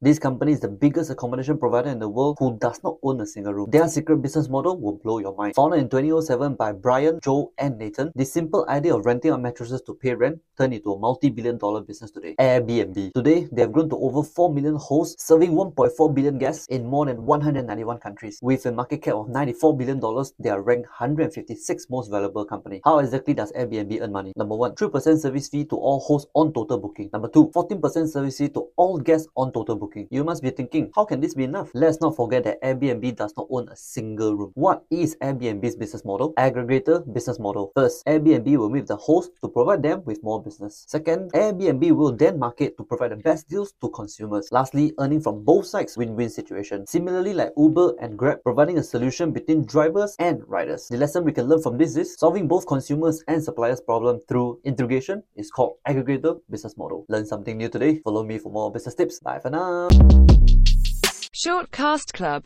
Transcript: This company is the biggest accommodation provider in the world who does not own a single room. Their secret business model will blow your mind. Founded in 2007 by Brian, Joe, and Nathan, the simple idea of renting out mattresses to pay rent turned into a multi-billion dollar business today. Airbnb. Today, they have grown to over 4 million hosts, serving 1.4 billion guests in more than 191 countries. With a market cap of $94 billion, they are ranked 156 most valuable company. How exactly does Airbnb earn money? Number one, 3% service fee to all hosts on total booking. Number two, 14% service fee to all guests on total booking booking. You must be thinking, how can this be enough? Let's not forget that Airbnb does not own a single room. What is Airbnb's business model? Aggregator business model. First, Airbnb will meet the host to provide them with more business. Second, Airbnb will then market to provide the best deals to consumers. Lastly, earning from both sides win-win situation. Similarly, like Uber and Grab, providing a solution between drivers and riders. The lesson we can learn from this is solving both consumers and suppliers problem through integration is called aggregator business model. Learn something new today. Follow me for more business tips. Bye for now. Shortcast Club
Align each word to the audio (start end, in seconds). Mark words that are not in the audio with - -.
This 0.00 0.20
company 0.20 0.52
is 0.52 0.60
the 0.60 0.68
biggest 0.68 1.10
accommodation 1.10 1.58
provider 1.58 1.88
in 1.88 1.98
the 1.98 2.08
world 2.08 2.36
who 2.38 2.56
does 2.60 2.80
not 2.84 2.98
own 3.02 3.20
a 3.20 3.26
single 3.26 3.52
room. 3.52 3.68
Their 3.68 3.88
secret 3.88 4.18
business 4.18 4.48
model 4.48 4.78
will 4.78 4.96
blow 5.02 5.18
your 5.18 5.34
mind. 5.34 5.56
Founded 5.56 5.80
in 5.80 5.88
2007 5.88 6.54
by 6.54 6.70
Brian, 6.70 7.18
Joe, 7.20 7.52
and 7.58 7.76
Nathan, 7.78 8.12
the 8.14 8.24
simple 8.24 8.64
idea 8.68 8.94
of 8.94 9.04
renting 9.04 9.32
out 9.32 9.42
mattresses 9.42 9.82
to 9.82 9.94
pay 9.94 10.14
rent 10.14 10.38
turned 10.56 10.72
into 10.72 10.92
a 10.92 10.98
multi-billion 11.00 11.58
dollar 11.58 11.80
business 11.80 12.12
today. 12.12 12.36
Airbnb. 12.38 13.12
Today, 13.12 13.48
they 13.50 13.62
have 13.62 13.72
grown 13.72 13.90
to 13.90 13.96
over 13.96 14.22
4 14.22 14.54
million 14.54 14.76
hosts, 14.76 15.26
serving 15.26 15.50
1.4 15.50 16.14
billion 16.14 16.38
guests 16.38 16.68
in 16.68 16.86
more 16.86 17.06
than 17.06 17.26
191 17.26 17.98
countries. 17.98 18.38
With 18.40 18.66
a 18.66 18.70
market 18.70 19.02
cap 19.02 19.14
of 19.14 19.26
$94 19.26 19.76
billion, 19.76 19.98
they 20.38 20.50
are 20.50 20.62
ranked 20.62 20.86
156 20.86 21.86
most 21.90 22.08
valuable 22.08 22.44
company. 22.44 22.82
How 22.84 23.00
exactly 23.00 23.34
does 23.34 23.50
Airbnb 23.50 24.00
earn 24.00 24.12
money? 24.12 24.32
Number 24.36 24.54
one, 24.54 24.76
3% 24.76 25.18
service 25.18 25.48
fee 25.48 25.64
to 25.64 25.74
all 25.74 25.98
hosts 25.98 26.30
on 26.34 26.52
total 26.52 26.78
booking. 26.78 27.10
Number 27.12 27.28
two, 27.28 27.48
14% 27.48 28.08
service 28.08 28.38
fee 28.38 28.50
to 28.50 28.68
all 28.76 28.98
guests 29.00 29.26
on 29.36 29.52
total 29.52 29.74
booking 29.74 29.87
booking. 29.88 30.08
You 30.10 30.24
must 30.24 30.42
be 30.42 30.50
thinking, 30.50 30.90
how 30.94 31.04
can 31.04 31.20
this 31.20 31.34
be 31.34 31.44
enough? 31.44 31.70
Let's 31.74 32.00
not 32.00 32.16
forget 32.16 32.44
that 32.44 32.62
Airbnb 32.62 33.16
does 33.16 33.32
not 33.36 33.46
own 33.50 33.68
a 33.68 33.76
single 33.76 34.34
room. 34.36 34.52
What 34.54 34.84
is 34.90 35.16
Airbnb's 35.22 35.76
business 35.76 36.04
model? 36.04 36.34
Aggregator 36.34 37.10
business 37.12 37.38
model. 37.38 37.72
First, 37.74 38.04
Airbnb 38.06 38.56
will 38.56 38.68
meet 38.68 38.86
the 38.86 38.96
host 38.96 39.30
to 39.42 39.48
provide 39.48 39.82
them 39.82 40.02
with 40.04 40.22
more 40.22 40.42
business. 40.42 40.84
Second, 40.86 41.32
Airbnb 41.32 41.92
will 41.92 42.12
then 42.12 42.38
market 42.38 42.76
to 42.76 42.84
provide 42.84 43.12
the 43.12 43.16
best 43.16 43.48
deals 43.48 43.72
to 43.80 43.88
consumers. 43.90 44.48
Lastly, 44.52 44.92
earning 44.98 45.20
from 45.20 45.44
both 45.44 45.66
sides 45.66 45.96
win-win 45.96 46.30
situation. 46.30 46.86
Similarly, 46.86 47.32
like 47.34 47.52
Uber 47.56 47.94
and 48.00 48.18
Grab, 48.18 48.42
providing 48.42 48.78
a 48.78 48.82
solution 48.82 49.32
between 49.32 49.64
drivers 49.64 50.16
and 50.18 50.42
riders. 50.46 50.88
The 50.88 50.98
lesson 50.98 51.24
we 51.24 51.32
can 51.32 51.48
learn 51.48 51.62
from 51.62 51.78
this 51.78 51.96
is 51.96 52.16
solving 52.18 52.46
both 52.48 52.66
consumers 52.66 53.22
and 53.28 53.42
suppliers 53.42 53.80
problem 53.80 54.20
through 54.28 54.60
integration 54.64 55.22
is 55.36 55.50
called 55.50 55.76
aggregator 55.86 56.40
business 56.50 56.76
model. 56.76 57.06
Learn 57.08 57.24
something 57.24 57.56
new 57.56 57.68
today. 57.68 58.00
Follow 58.04 58.24
me 58.24 58.38
for 58.38 58.52
more 58.52 58.70
business 58.70 58.94
tips. 58.94 59.20
Bye 59.20 59.38
for 59.38 59.50
now. 59.50 59.77
Shortcast 61.32 62.12
Club 62.12 62.42